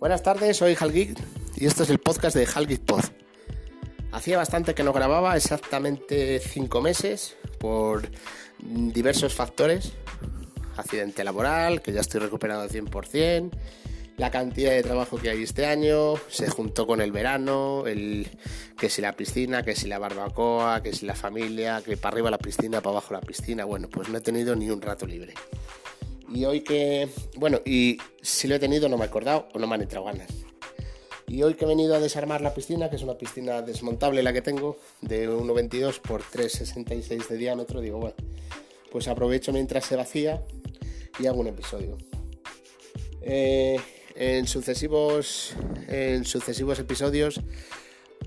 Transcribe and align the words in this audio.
Buenas 0.00 0.22
tardes, 0.22 0.56
soy 0.56 0.74
Halgeek 0.80 1.14
y 1.56 1.66
esto 1.66 1.82
es 1.82 1.90
el 1.90 1.98
podcast 1.98 2.34
de 2.34 2.46
Halgeek 2.46 2.80
Pod. 2.80 3.04
Hacía 4.12 4.38
bastante 4.38 4.74
que 4.74 4.82
no 4.82 4.94
grababa, 4.94 5.36
exactamente 5.36 6.40
5 6.40 6.80
meses, 6.80 7.36
por 7.58 8.08
diversos 8.58 9.34
factores. 9.34 9.92
Accidente 10.78 11.22
laboral, 11.22 11.82
que 11.82 11.92
ya 11.92 12.00
estoy 12.00 12.20
recuperado 12.20 12.62
al 12.62 12.70
100%, 12.70 13.50
la 14.16 14.30
cantidad 14.30 14.70
de 14.70 14.82
trabajo 14.82 15.18
que 15.18 15.28
hay 15.28 15.42
este 15.42 15.66
año, 15.66 16.14
se 16.30 16.48
juntó 16.48 16.86
con 16.86 17.02
el 17.02 17.12
verano, 17.12 17.86
el, 17.86 18.26
que 18.78 18.88
si 18.88 19.02
la 19.02 19.12
piscina, 19.12 19.62
que 19.62 19.76
si 19.76 19.86
la 19.86 19.98
barbacoa, 19.98 20.82
que 20.82 20.94
si 20.94 21.04
la 21.04 21.14
familia, 21.14 21.82
que 21.84 21.98
para 21.98 22.14
arriba 22.14 22.30
la 22.30 22.38
piscina, 22.38 22.80
para 22.80 22.92
abajo 22.92 23.12
la 23.12 23.20
piscina. 23.20 23.66
Bueno, 23.66 23.90
pues 23.90 24.08
no 24.08 24.16
he 24.16 24.22
tenido 24.22 24.56
ni 24.56 24.70
un 24.70 24.80
rato 24.80 25.06
libre. 25.06 25.34
Y 26.32 26.44
hoy 26.44 26.60
que, 26.60 27.08
bueno, 27.36 27.60
y 27.64 27.98
si 28.22 28.46
lo 28.46 28.54
he 28.54 28.58
tenido 28.58 28.88
no 28.88 28.96
me 28.96 29.04
he 29.04 29.08
acordado 29.08 29.48
o 29.52 29.58
no 29.58 29.66
me 29.66 29.74
han 29.74 29.82
entrado 29.82 30.04
ganas. 30.04 30.28
Y 31.26 31.42
hoy 31.42 31.54
que 31.54 31.64
he 31.64 31.68
venido 31.68 31.94
a 31.94 32.00
desarmar 32.00 32.40
la 32.40 32.54
piscina, 32.54 32.90
que 32.90 32.96
es 32.96 33.02
una 33.02 33.16
piscina 33.16 33.62
desmontable 33.62 34.22
la 34.22 34.32
que 34.32 34.42
tengo, 34.42 34.78
de 35.00 35.28
1,22 35.28 36.00
por 36.00 36.22
3,66 36.22 37.28
de 37.28 37.36
diámetro, 37.36 37.80
digo, 37.80 37.98
bueno, 37.98 38.16
pues 38.90 39.06
aprovecho 39.08 39.52
mientras 39.52 39.84
se 39.84 39.96
vacía 39.96 40.42
y 41.18 41.26
hago 41.26 41.40
un 41.40 41.48
episodio. 41.48 41.96
Eh, 43.22 43.78
en, 44.16 44.46
sucesivos, 44.46 45.54
en 45.88 46.24
sucesivos 46.24 46.78
episodios 46.78 47.40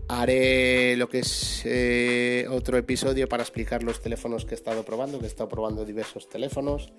haré 0.08 0.95
lo 0.97 1.09
que 1.09 1.20
es 1.20 1.61
eh, 1.66 2.45
otro 2.49 2.77
episodio 2.77 3.27
para 3.27 3.44
explicar 3.44 3.83
los 3.83 4.02
teléfonos 4.02 4.45
que 4.45 4.55
he 4.55 4.58
estado 4.58 4.83
probando, 4.83 5.20
que 5.20 5.25
he 5.25 5.27
estado 5.27 5.49
probando 5.49 5.85
diversos 5.85 6.30
teléfonos 6.30 6.94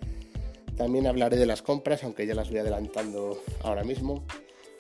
también 0.77 1.07
hablaré 1.07 1.37
de 1.37 1.47
las 1.47 1.63
compras, 1.63 2.05
aunque 2.05 2.27
ya 2.27 2.35
las 2.35 2.51
voy 2.51 2.59
adelantando 2.59 3.43
ahora 3.63 3.85
mismo. 3.85 4.25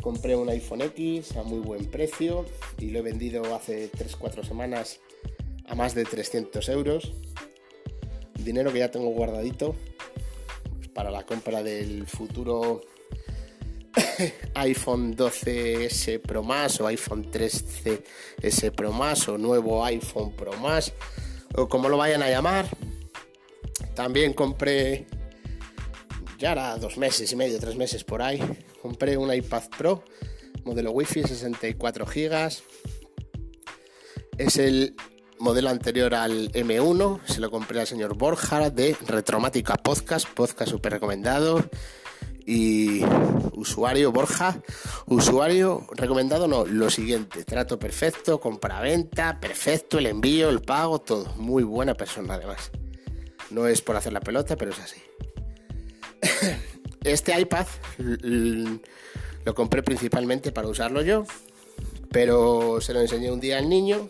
Compré 0.03 0.37
un 0.37 0.49
iPhone 0.51 0.83
X 0.83 1.37
a 1.37 1.43
muy 1.43 1.61
buen 1.61 1.87
precio 1.87 2.45
y 2.79 2.91
lo 2.91 2.99
he 2.99 3.03
vendido 3.03 3.55
hace 3.55 3.91
3-4 3.91 4.45
semanas 4.45 5.01
a 5.67 5.75
más 5.75 5.95
de 5.95 6.05
300 6.05 6.69
euros. 6.69 7.13
Dinero 8.35 8.73
que 8.73 8.81
ya 8.81 8.91
tengo 8.91 9.09
guardadito 9.11 9.75
para 10.93 11.11
la 11.11 11.25
compra 11.25 11.63
del 11.63 12.07
futuro 12.07 12.83
iPhone 14.55 15.17
12S 15.17 16.21
Pro 16.21 16.43
Más 16.43 16.81
o 16.81 16.87
iPhone 16.87 17.31
13S 17.31 18.73
Pro 18.73 18.93
Más 18.93 19.29
o 19.29 19.39
nuevo 19.39 19.85
iPhone 19.85 20.33
Pro 20.33 20.53
Más 20.55 20.93
o 21.57 21.69
como 21.69 21.89
lo 21.89 21.97
vayan 21.97 22.23
a 22.23 22.29
llamar. 22.29 22.67
También 23.95 24.33
compré 24.33 25.07
ya 26.39 26.53
era 26.53 26.77
dos 26.77 26.97
meses 26.99 27.31
y 27.33 27.37
medio, 27.37 27.59
tres 27.59 27.77
meses 27.77 28.05
por 28.05 28.23
ahí, 28.23 28.41
compré 28.83 29.17
un 29.17 29.33
iPad 29.33 29.63
Pro, 29.77 30.05
modelo 30.65 30.91
Wi-Fi, 30.93 31.23
64 31.25 32.07
GB. 32.07 32.53
Es 34.39 34.57
el 34.57 34.97
modelo 35.39 35.69
anterior 35.71 36.15
al 36.15 36.51
M1, 36.53 37.21
se 37.27 37.41
lo 37.41 37.51
compré 37.51 37.81
al 37.81 37.87
señor 37.87 38.17
Borja 38.17 38.71
de 38.71 38.97
Retromática 39.07 39.75
Podcast, 39.75 40.29
podcast 40.29 40.71
súper 40.71 40.93
recomendado. 40.93 41.65
Y 42.47 43.03
usuario 43.55 44.13
Borja, 44.13 44.61
usuario 45.07 45.87
recomendado 45.93 46.47
no, 46.47 46.67
lo 46.67 46.91
siguiente, 46.91 47.43
trato 47.45 47.79
perfecto, 47.79 48.39
compra-venta, 48.39 49.41
perfecto, 49.41 49.99
el 49.99 50.07
envío, 50.07 50.51
el 50.51 50.61
pago, 50.61 51.01
todo. 51.01 51.33
Muy 51.37 51.63
buena 51.63 51.95
persona 51.95 52.35
además. 52.35 52.71
No 53.51 53.67
es 53.67 53.81
por 53.81 53.97
hacer 53.97 54.13
la 54.13 54.21
pelota, 54.21 54.57
pero 54.57 54.73
es 54.73 54.79
así. 54.79 55.01
Este 57.05 57.39
iPad 57.39 57.67
lo 59.45 59.55
compré 59.55 59.83
principalmente 59.83 60.53
para 60.53 60.69
usarlo 60.69 61.03
yo, 61.03 61.27
pero 62.11 62.81
se 62.81 62.95
lo 62.95 63.01
enseñé 63.03 63.31
un 63.31 63.41
día 63.41 63.59
al 63.59 63.69
niño, 63.69 64.09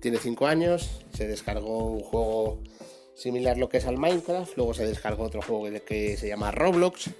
tiene 0.00 0.18
5 0.18 0.46
años, 0.46 1.00
se 1.14 1.26
descargó 1.26 1.86
un 1.86 2.00
juego 2.00 2.62
similar 3.14 3.56
lo 3.56 3.70
que 3.70 3.78
es 3.78 3.86
al 3.86 3.96
Minecraft, 3.96 4.56
luego 4.56 4.74
se 4.74 4.86
descargó 4.86 5.24
otro 5.24 5.40
juego 5.40 5.68
que 5.86 6.18
se 6.18 6.28
llama 6.28 6.50
Roblox, 6.50 7.10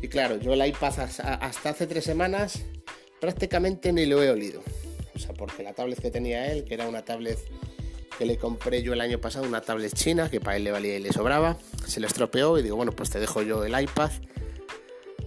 y 0.00 0.08
claro, 0.08 0.38
yo 0.38 0.54
el 0.54 0.66
iPad 0.66 0.98
hasta 0.98 1.70
hace 1.70 1.86
3 1.86 2.02
semanas 2.02 2.62
prácticamente 3.20 3.92
ni 3.92 4.06
lo 4.06 4.22
he 4.22 4.30
olido, 4.30 4.62
o 5.14 5.18
sea, 5.18 5.34
porque 5.34 5.62
la 5.62 5.74
tablet 5.74 6.00
que 6.00 6.10
tenía 6.10 6.50
él, 6.50 6.64
que 6.64 6.72
era 6.72 6.88
una 6.88 7.04
tablet 7.04 7.38
que 8.18 8.26
le 8.26 8.38
compré 8.38 8.82
yo 8.82 8.92
el 8.92 9.00
año 9.00 9.20
pasado 9.20 9.46
una 9.46 9.60
tablet 9.60 9.92
china 9.92 10.30
que 10.30 10.40
para 10.40 10.56
él 10.56 10.64
le 10.64 10.72
valía 10.72 10.96
y 10.96 11.00
le 11.00 11.12
sobraba. 11.12 11.56
Se 11.86 12.00
le 12.00 12.06
estropeó 12.06 12.58
y 12.58 12.62
digo, 12.62 12.76
bueno, 12.76 12.92
pues 12.92 13.10
te 13.10 13.20
dejo 13.20 13.42
yo 13.42 13.64
el 13.64 13.78
iPad 13.80 14.10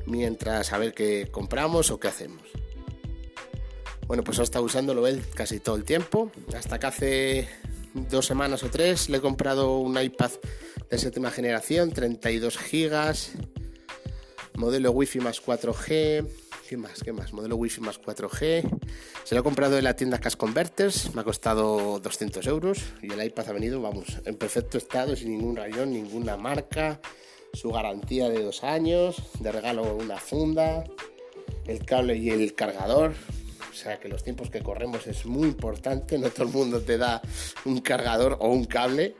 mientras 0.06 0.74
a 0.74 0.78
ver 0.78 0.94
qué 0.94 1.28
compramos 1.32 1.92
o 1.92 2.00
qué 2.00 2.08
hacemos. 2.08 2.42
Bueno, 4.08 4.24
pues 4.24 4.40
ha 4.40 4.44
estado 4.44 4.66
usándolo 4.66 5.06
él 5.06 5.24
casi 5.36 5.60
todo 5.60 5.76
el 5.76 5.84
tiempo. 5.84 6.32
Hasta 6.56 6.80
que 6.80 6.88
hace 6.88 7.48
dos 7.94 8.26
semanas 8.26 8.64
o 8.64 8.70
tres 8.70 9.10
le 9.10 9.18
he 9.18 9.22
comprado 9.22 9.78
un 9.78 10.02
iPad 10.02 10.32
de 10.90 10.98
séptima 10.98 11.30
generación, 11.30 11.92
32 11.92 12.58
GB, 12.58 13.16
modelo 14.56 14.92
Wi-Fi 14.92 15.20
más 15.20 15.44
4G 15.44 16.28
¿Qué 16.70 16.78
más? 16.78 17.02
¿Qué 17.02 17.12
más? 17.12 17.34
Modelo 17.34 17.56
Wi-Fi 17.56 17.82
más 17.82 18.00
4G. 18.00 18.62
Se 19.24 19.34
lo 19.34 19.42
he 19.42 19.44
comprado 19.44 19.80
en 19.80 19.84
la 19.84 19.96
tienda 19.96 20.20
Cash 20.20 20.36
Converters. 20.36 21.16
Me 21.16 21.22
ha 21.22 21.24
costado 21.24 22.00
200 22.00 22.46
euros. 22.46 22.78
Y 23.02 23.12
el 23.12 23.24
iPad 23.26 23.50
ha 23.50 23.54
venido, 23.54 23.82
vamos, 23.82 24.20
en 24.24 24.36
perfecto 24.36 24.78
estado, 24.78 25.16
sin 25.16 25.32
ningún 25.32 25.56
rayón, 25.56 25.92
ninguna 25.92 26.38
marca. 26.38 27.02
Su 27.54 27.72
garantía 27.72 28.30
de 28.30 28.44
dos 28.44 28.64
años. 28.64 29.16
De 29.40 29.52
regalo 29.52 29.96
una 29.96 30.18
funda. 30.18 30.84
El 31.66 31.84
cable 31.86 32.18
y 32.18 32.30
el 32.30 32.54
cargador. 32.54 33.16
O 33.72 33.74
sea 33.74 34.00
que 34.00 34.08
los 34.08 34.24
tiempos 34.24 34.52
que 34.52 34.62
corremos 34.62 35.08
es 35.08 35.26
muy 35.26 35.48
importante. 35.48 36.20
No 36.20 36.30
todo 36.30 36.44
el 36.44 36.54
mundo 36.54 36.82
te 36.82 37.00
da 37.00 37.20
un 37.66 37.82
cargador 37.82 38.38
o 38.42 38.50
un 38.50 38.66
cable. 38.66 39.16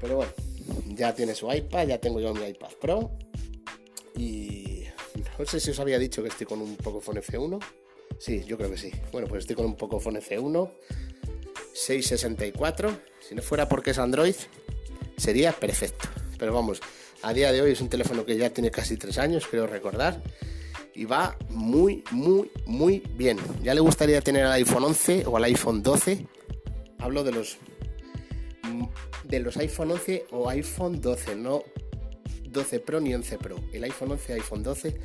Pero 0.00 0.18
bueno, 0.18 0.32
ya 0.86 1.16
tiene 1.16 1.34
su 1.34 1.52
iPad. 1.52 1.88
Ya 1.88 1.98
tengo 1.98 2.20
yo 2.20 2.32
mi 2.32 2.46
iPad 2.46 2.70
Pro. 2.80 3.10
Y 4.14 4.51
no 5.42 5.48
sé 5.48 5.58
si 5.58 5.72
os 5.72 5.80
había 5.80 5.98
dicho 5.98 6.22
que 6.22 6.28
estoy 6.28 6.46
con 6.46 6.62
un 6.62 6.76
Pocophone 6.76 7.20
F1. 7.20 7.58
Sí, 8.16 8.44
yo 8.46 8.56
creo 8.56 8.70
que 8.70 8.76
sí. 8.76 8.92
Bueno, 9.10 9.26
pues 9.26 9.40
estoy 9.40 9.56
con 9.56 9.66
un 9.66 9.74
Pocophone 9.74 10.20
F1 10.20 10.70
664. 11.74 12.96
Si 13.28 13.34
no 13.34 13.42
fuera 13.42 13.68
porque 13.68 13.90
es 13.90 13.98
Android, 13.98 14.36
sería 15.16 15.50
perfecto. 15.50 16.08
Pero 16.38 16.54
vamos, 16.54 16.80
a 17.22 17.32
día 17.32 17.50
de 17.50 17.60
hoy 17.60 17.72
es 17.72 17.80
un 17.80 17.88
teléfono 17.88 18.24
que 18.24 18.36
ya 18.36 18.50
tiene 18.50 18.70
casi 18.70 18.96
3 18.96 19.18
años, 19.18 19.48
creo 19.50 19.66
recordar. 19.66 20.22
Y 20.94 21.06
va 21.06 21.36
muy, 21.48 22.04
muy, 22.12 22.52
muy 22.64 23.02
bien. 23.16 23.36
Ya 23.64 23.74
le 23.74 23.80
gustaría 23.80 24.20
tener 24.20 24.44
al 24.44 24.52
iPhone 24.52 24.84
11 24.84 25.24
o 25.26 25.36
al 25.36 25.42
iPhone 25.42 25.82
12. 25.82 26.24
Hablo 27.00 27.24
de 27.24 27.32
los 27.32 27.58
de 29.24 29.40
los 29.40 29.56
iPhone 29.56 29.90
11 29.90 30.26
o 30.30 30.48
iPhone 30.48 31.00
12, 31.00 31.34
no 31.34 31.64
12 32.52 32.80
Pro 32.80 33.00
ni 33.00 33.14
11 33.14 33.38
Pro. 33.38 33.56
El 33.72 33.84
iPhone 33.84 34.12
11, 34.12 34.34
iPhone 34.34 34.62
12, 34.62 34.96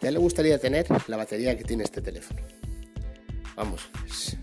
ya 0.00 0.10
le 0.10 0.18
gustaría 0.18 0.58
tener 0.58 0.86
la 1.08 1.16
batería 1.16 1.56
que 1.56 1.64
tiene 1.64 1.84
este 1.84 2.00
teléfono. 2.00 2.40
Vamos, 3.56 3.88
es, 4.06 4.36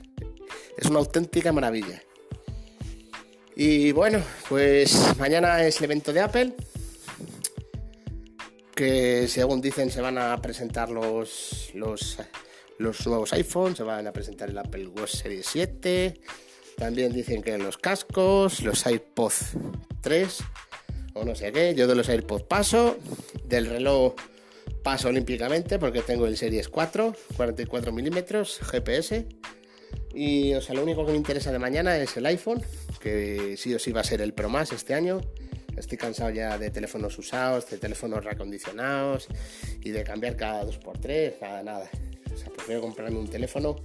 una 0.90 1.00
auténtica 1.00 1.52
maravilla. 1.52 2.02
Y 3.56 3.92
bueno, 3.94 4.22
pues 4.50 5.18
mañana 5.18 5.64
es 5.66 5.78
el 5.78 5.86
evento 5.86 6.12
de 6.12 6.20
Apple, 6.20 6.56
que 8.76 9.28
según 9.30 9.62
dicen 9.62 9.90
se 9.90 10.02
van 10.02 10.18
a 10.18 10.42
presentar 10.42 10.90
los, 10.90 11.72
los, 11.74 12.18
los 12.78 13.08
nuevos 13.08 13.32
iPhones, 13.32 13.78
se 13.78 13.84
van 13.84 14.06
a 14.08 14.12
presentar 14.12 14.50
el 14.50 14.58
Apple 14.58 14.88
Watch 14.88 15.16
Series 15.16 15.48
7, 15.48 16.20
también 16.76 17.14
dicen 17.14 17.42
que 17.42 17.58
los 17.58 17.78
cascos, 17.78 18.62
los 18.62 18.86
iPods 18.86 19.52
3 20.02 20.44
o 21.16 21.26
no 21.26 21.34
sé 21.34 21.52
qué. 21.52 21.74
Yo 21.74 21.88
de 21.88 21.96
los 21.96 22.08
AirPods 22.08 22.44
paso, 22.44 22.98
del 23.44 23.66
reloj 23.66 24.14
paso 24.84 25.08
olímpicamente 25.08 25.80
porque 25.80 26.02
tengo 26.02 26.28
el 26.28 26.38
Series 26.38 26.70
4, 26.70 27.16
44 27.36 27.92
milímetros, 27.92 28.60
GPS. 28.62 29.26
Y 30.14 30.54
o 30.54 30.62
sea, 30.62 30.76
lo 30.76 30.84
único 30.84 31.06
que 31.06 31.12
me 31.12 31.18
interesa 31.18 31.52
de 31.52 31.60
mañana 31.60 31.98
es 31.98 32.16
el 32.18 32.26
iPhone, 32.28 32.62
que 33.00 33.56
sí 33.58 33.74
o 33.74 33.80
sí 33.80 33.92
va 33.92 34.02
a 34.02 34.04
ser 34.04 34.22
el 34.22 34.34
Pro 34.34 34.50
Más 34.50 34.72
este 34.72 34.94
año. 34.94 35.22
Estoy 35.76 35.98
cansado 35.98 36.30
ya 36.30 36.58
de 36.58 36.70
teléfonos 36.70 37.18
usados, 37.18 37.70
de 37.70 37.78
teléfonos 37.78 38.24
reacondicionados 38.24 39.28
y 39.82 39.90
de 39.92 40.04
cambiar 40.04 40.38
cada 40.38 40.64
2x3, 40.66 41.34
nada, 41.42 41.64
nada. 41.64 41.90
O 42.34 42.38
sea, 42.38 42.50
prefiero 42.50 42.82
comprarme 42.82 43.18
un 43.18 43.28
teléfono 43.28 43.76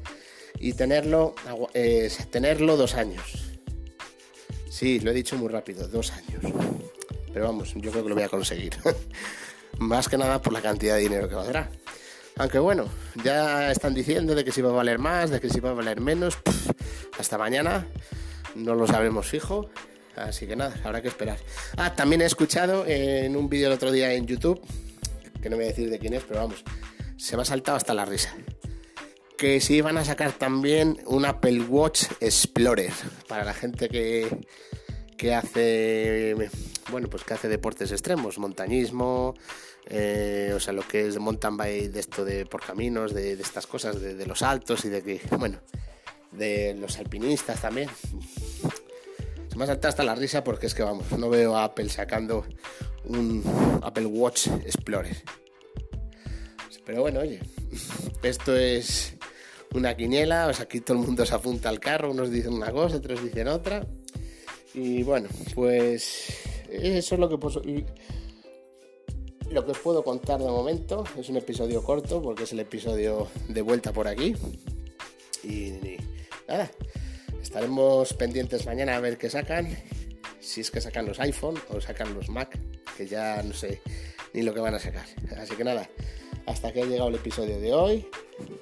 y 0.59 0.73
tenerlo, 0.75 1.35
eh, 1.75 2.11
tenerlo 2.31 2.77
dos 2.77 2.95
años. 2.95 3.57
Sí, 4.69 5.01
lo 5.01 5.11
he 5.11 5.15
dicho 5.15 5.37
muy 5.37 5.49
rápido, 5.49 5.89
dos 5.89 6.13
años. 6.13 6.70
Pero 7.33 7.47
vamos, 7.47 7.75
yo 7.75 7.91
creo 7.91 8.03
que 8.03 8.09
lo 8.09 8.15
voy 8.15 8.25
a 8.25 8.29
conseguir. 8.29 8.77
Más 9.79 10.09
que 10.09 10.19
nada 10.19 10.41
por 10.43 10.53
la 10.53 10.61
cantidad 10.61 10.97
de 10.97 11.03
dinero 11.03 11.29
que 11.29 11.35
valdrá. 11.35 11.71
Aunque 12.37 12.59
bueno, 12.59 12.89
ya 13.23 13.71
están 13.71 13.95
diciendo 13.95 14.35
de 14.35 14.45
que 14.45 14.53
si 14.53 14.63
va 14.63 14.71
a 14.71 14.73
valer 14.73 14.99
más, 14.99 15.31
de 15.31 15.41
que 15.41 15.51
si 15.51 15.61
va 15.61 15.71
a 15.71 15.75
valer 15.75 16.01
menos. 16.01 16.39
hasta 17.19 17.37
mañana 17.37 17.87
no 18.55 18.75
lo 18.75 18.87
sabremos 18.87 19.27
fijo. 19.27 19.69
Así 20.17 20.47
que 20.47 20.57
nada, 20.57 20.75
habrá 20.85 21.03
que 21.03 21.09
esperar. 21.09 21.39
Ah, 21.77 21.95
también 21.95 22.23
he 22.23 22.25
escuchado 22.25 22.85
en 22.87 23.37
un 23.37 23.49
vídeo 23.49 23.69
el 23.69 23.75
otro 23.75 23.93
día 23.93 24.13
en 24.13 24.27
YouTube, 24.27 24.61
que 25.41 25.49
no 25.49 25.57
voy 25.57 25.67
a 25.67 25.69
decir 25.69 25.89
de 25.89 25.99
quién 25.99 26.15
es, 26.15 26.25
pero 26.25 26.41
vamos, 26.41 26.65
se 27.17 27.37
me 27.37 27.43
ha 27.43 27.45
saltado 27.45 27.77
hasta 27.77 27.95
la 27.95 28.05
risa. 28.05 28.35
Que 29.39 29.61
sí 29.61 29.81
van 29.81 29.97
a 29.97 30.05
sacar 30.05 30.33
también 30.33 30.99
un 31.07 31.25
Apple 31.25 31.61
Watch 31.63 32.05
Explorer 32.21 32.93
para 33.29 33.45
la 33.45 33.55
gente 33.55 33.89
que, 33.89 34.29
que 35.17 35.35
hace 35.35 36.35
bueno 36.91 37.09
pues 37.09 37.25
que 37.25 37.35
hace 37.35 37.49
deportes 37.49 37.93
extremos, 37.93 38.39
montañismo, 38.39 39.35
eh, 39.87 40.53
o 40.55 40.61
sea 40.61 40.73
lo 40.73 40.83
que 40.83 41.07
es 41.07 41.19
mountain 41.19 41.57
bike 41.57 41.91
de 41.91 42.01
esto 42.01 42.25
de 42.25 42.47
por 42.47 42.65
caminos, 42.65 43.15
de, 43.15 43.33
estas 43.33 43.67
cosas, 43.67 44.01
de, 44.01 44.15
de, 44.15 44.27
los 44.27 44.43
altos 44.43 44.85
y 44.85 44.89
de 44.89 45.03
que, 45.03 45.21
bueno, 45.37 45.59
de 46.33 46.75
los 46.75 46.99
alpinistas 46.99 47.61
también. 47.61 47.89
Se 49.49 49.57
me 49.57 49.65
ha 49.65 49.67
saltado 49.67 49.89
hasta 49.89 50.05
la 50.05 50.15
risa 50.15 50.45
porque 50.45 50.67
es 50.67 50.75
que 50.75 50.83
vamos, 50.83 51.11
no 51.13 51.29
veo 51.29 51.57
a 51.57 51.65
Apple 51.65 51.89
sacando 51.89 52.45
un 53.05 53.43
Apple 53.83 54.07
Watch 54.07 54.47
Explorer. 54.47 55.17
Pero 56.85 57.03
bueno, 57.03 57.21
oye, 57.21 57.41
esto 58.23 58.57
es 58.57 59.15
una 59.75 59.97
quiniela, 59.97 60.49
o 60.49 60.53
sea, 60.53 60.65
aquí 60.65 60.81
todo 60.81 60.99
el 60.99 61.07
mundo 61.07 61.25
se 61.25 61.35
apunta 61.35 61.69
al 61.69 61.79
carro, 61.79 62.11
unos 62.11 62.31
dicen 62.31 62.53
una 62.53 62.73
cosa, 62.73 62.97
otros 62.97 63.23
dicen 63.23 63.49
otra. 63.49 63.87
Y 64.75 65.03
bueno, 65.03 65.29
pues 65.55 66.40
eso 66.71 67.15
es 67.15 67.21
lo 67.21 67.29
que, 67.29 67.85
lo 69.51 69.65
que 69.65 69.71
os 69.71 69.79
puedo 69.79 70.03
contar 70.03 70.41
de 70.41 70.47
momento. 70.47 71.05
Es 71.19 71.29
un 71.29 71.37
episodio 71.37 71.83
corto 71.83 72.23
porque 72.23 72.45
es 72.45 72.53
el 72.53 72.61
episodio 72.61 73.29
de 73.49 73.63
vuelta 73.63 73.93
por 73.93 74.09
aquí. 74.09 74.35
Y, 75.43 75.99
nada, 76.49 76.71
estaremos 77.43 78.13
pendientes 78.15 78.67
mañana 78.67 78.97
a 78.97 79.01
ver 79.01 79.19
qué 79.19 79.31
sacan. 79.31 79.77
Si 80.41 80.61
es 80.61 80.71
que 80.71 80.81
sacan 80.81 81.07
los 81.07 81.21
iPhone 81.21 81.59
o 81.71 81.81
sacan 81.81 82.15
los 82.15 82.29
Mac, 82.29 82.59
que 82.97 83.07
ya 83.07 83.43
no 83.43 83.53
sé 83.53 83.81
ni 84.33 84.43
lo 84.43 84.55
que 84.55 84.61
van 84.61 84.75
a 84.75 84.79
sacar. 84.79 85.07
Así 85.39 85.55
que 85.55 85.65
nada, 85.65 85.89
hasta 86.47 86.73
que 86.73 86.83
ha 86.83 86.87
llegado 86.87 87.09
el 87.09 87.17
episodio 87.17 87.61
de 87.61 87.73
hoy. 87.73 88.07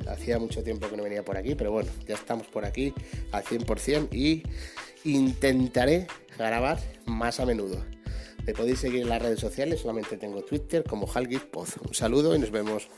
Hacía 0.08 0.38
mucho 0.38 0.62
tiempo 0.64 0.88
que 0.88 0.96
no 0.96 1.04
venía 1.04 1.25
por 1.25 1.37
aquí, 1.37 1.54
pero 1.54 1.70
bueno, 1.70 1.90
ya 2.06 2.14
estamos 2.14 2.46
por 2.49 2.64
aquí 2.64 2.93
al 3.31 3.44
100% 3.44 4.08
y 4.12 4.43
intentaré 5.04 6.08
grabar 6.37 6.78
más 7.06 7.40
a 7.40 7.46
menudo. 7.46 7.84
Me 8.48 8.54
podéis 8.54 8.78
seguir 8.78 9.02
en 9.02 9.10
las 9.10 9.20
redes 9.20 9.40
sociales, 9.40 9.80
solamente 9.80 10.16
tengo 10.16 10.40
Twitter 10.40 10.82
como 10.82 11.06
HalGeekPod. 11.06 11.68
Un 11.86 11.92
saludo 11.92 12.34
y 12.34 12.38
nos 12.38 12.50
vemos. 12.50 12.88